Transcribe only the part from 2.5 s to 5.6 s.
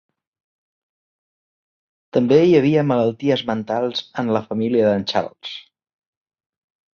havia malalties mentals en la família de Charles.